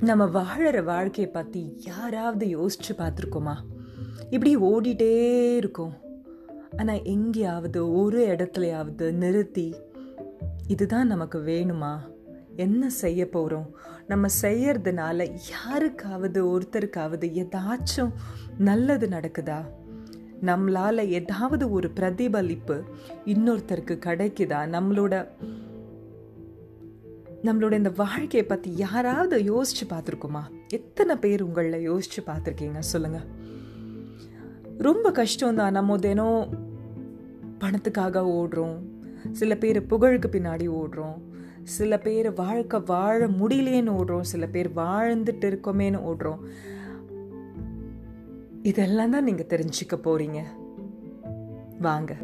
[0.00, 3.54] நம்ம வாழற வாழ்க்கையை பற்றி யாராவது யோசிச்சு பார்த்துருக்கோமா?
[4.30, 5.92] இப்படி ஓடிட்டே இருக்கும்.
[6.76, 9.74] ஆனால் எங்கேயாவது ஒரு இடத்துலையாவது நிறுத்தி
[10.66, 11.98] இதுதான் நமக்கு வேணுமா?
[12.56, 18.12] என்ன செய்ய போகிறோம் நம்ம செய்யறதுனால யாருக்காவது ஒருத்தருக்காவது ஏதாச்சும்
[18.58, 19.64] நல்லது நடக்குதா?
[20.42, 22.82] நம்மளால ஏதாவது ஒரு பிரதிபலிப்பு
[23.26, 24.66] இன்னொருத்தருக்கு கிடைக்குதா?
[24.66, 25.28] நம்மளோட
[27.42, 30.40] நம்மளோட இந்த வாழ்க்கையை பற்றி யாராவது யோசிச்சு பார்த்துருக்குமா?
[30.68, 32.78] எத்தனை பேர் உங்களில் யோசிச்சு பார்த்துருக்கீங்க?
[32.78, 33.18] சொல்லுங்க.
[34.78, 36.48] ரொம்ப கஷ்டம் தான் நம்ம தினம்
[37.60, 38.76] பணத்துக்காக ஓடுறோம்.
[39.32, 41.22] சில பேர் புகழுக்கு பின்னாடி ஓடுறோம்.
[41.62, 44.20] சில பேர் வாழ்க்கை வாழ முடியலேன்னு ஓடுறோம்.
[44.20, 46.38] சில பேர் வாழ்ந்துட்டு இருக்கோமேன்னு ஓடுறோம்.
[48.62, 50.42] இதெல்லாம் தான் நீங்கள் தெரிஞ்சுக்க போறீங்க.
[51.80, 52.16] வாங்க.